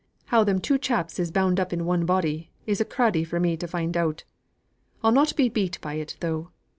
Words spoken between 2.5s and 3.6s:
is a craddy for me